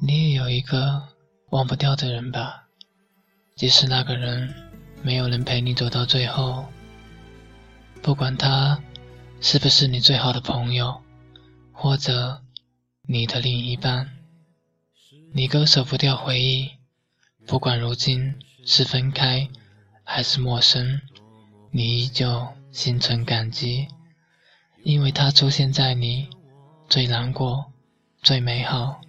[0.00, 1.08] 你也有一个
[1.50, 2.68] 忘不掉的人吧？
[3.56, 4.54] 即使那个人
[5.02, 6.66] 没有人陪你走到最后，
[8.00, 8.80] 不管他
[9.40, 11.02] 是不是你最好的朋友，
[11.72, 12.40] 或者
[13.02, 14.08] 你的另一半，
[15.32, 16.70] 你割舍不掉回忆。
[17.44, 19.48] 不管如今是分开
[20.04, 21.00] 还是陌生，
[21.72, 23.88] 你依旧心存感激，
[24.84, 26.28] 因为他出现在你
[26.88, 27.72] 最难过。
[28.20, 29.00] 最美好、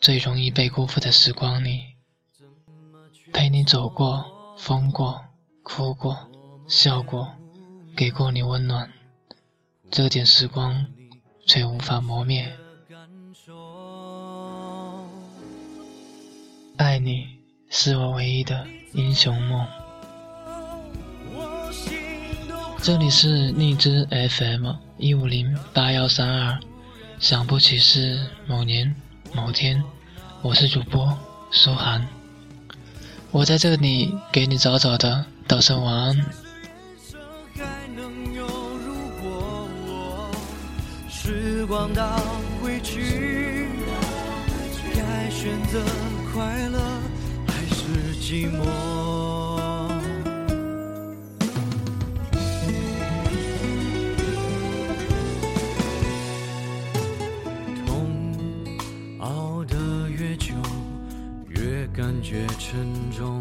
[0.00, 1.82] 最容易被辜负的时光里，
[3.34, 4.24] 陪你走过、
[4.56, 5.22] 疯过、
[5.62, 6.16] 哭过、
[6.66, 7.34] 笑过，
[7.94, 8.90] 给过你温暖，
[9.90, 10.86] 这点时光
[11.46, 12.50] 却无法磨灭。
[16.78, 17.26] 爱你
[17.68, 19.66] 是我唯一的英雄梦。
[22.82, 26.58] 这里是荔枝 FM 一五零八幺三二。
[27.18, 28.96] 想不起是某年
[29.32, 29.82] 某天，
[30.42, 31.16] 我是主播
[31.52, 32.06] 苏涵，
[33.30, 36.16] 我在这里给你早早的道声晚安。
[41.08, 42.20] 时光倒
[42.60, 43.68] 回去，
[44.94, 45.80] 该选择
[46.32, 46.80] 快乐
[47.46, 49.39] 还是寂寞？
[61.92, 63.38] 感觉沉重，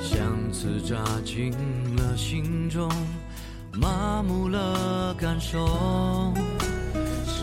[0.00, 0.20] 相
[0.52, 1.52] 思扎进
[1.96, 2.88] 了心中，
[3.72, 5.58] 麻木了感受。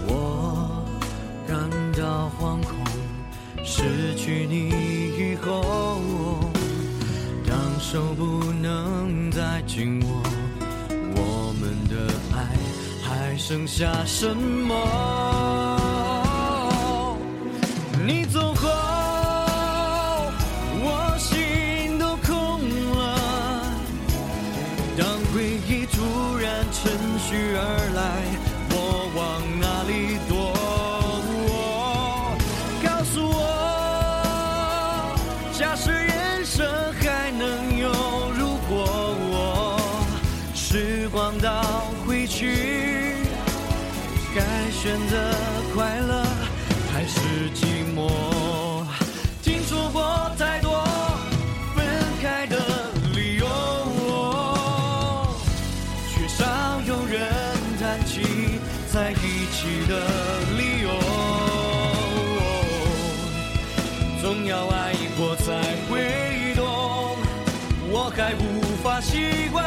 [0.07, 0.85] 我
[1.47, 1.57] 感
[1.93, 2.73] 到惶恐，
[3.63, 4.69] 失去你
[5.17, 6.49] 以后，
[7.45, 10.23] 当手不能再紧握，
[10.89, 12.57] 我们的爱
[13.03, 14.73] 还剩下什么？
[18.07, 18.23] 你
[25.35, 27.57] 回忆突然趁虚。
[27.57, 27.59] 而
[27.93, 27.99] 来，
[28.69, 29.19] 我往
[29.59, 30.55] 哪里躲？
[32.81, 33.35] 告诉我，
[35.51, 36.65] 假设人生
[37.01, 37.89] 还能有
[38.31, 39.77] 如果，
[40.53, 43.17] 时光倒回去，
[44.33, 44.41] 该
[44.71, 45.35] 选择
[45.73, 46.24] 快乐
[59.67, 59.93] 你的
[60.57, 60.89] 理由，
[64.21, 65.51] 总要爱过才
[65.89, 66.63] 会懂。
[67.89, 69.65] 我还无法习惯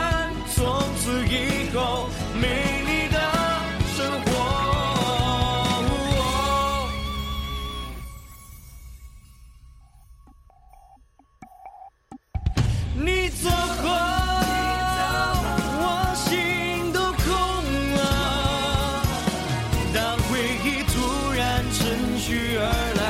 [22.18, 22.62] 虚而
[22.98, 23.08] 来，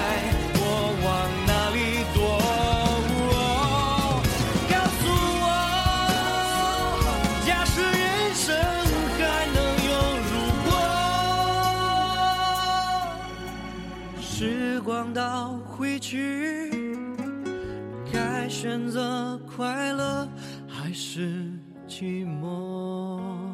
[0.55, 0.63] 我
[1.03, 1.09] 往
[1.47, 2.21] 哪里躲？
[4.69, 5.01] 告诉
[5.43, 5.47] 我，
[7.47, 8.05] 假使人
[8.35, 8.45] 生
[9.17, 9.21] 还
[9.57, 9.57] 能
[9.89, 9.91] 有
[10.29, 10.33] 如
[10.69, 10.71] 果，
[14.21, 16.17] 时光倒回去，
[18.13, 20.29] 该选择快乐
[20.69, 21.51] 还是
[21.89, 23.48] 寂寞？